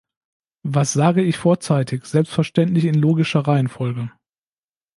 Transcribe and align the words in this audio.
Was 0.65 0.93
sage 0.93 1.21
ich 1.21 1.37
vorzeitig, 1.37 2.05
selbstverständlich 2.05 2.85
in 2.85 2.95
logischer 2.95 3.41
Reihenfolge! 3.41 4.11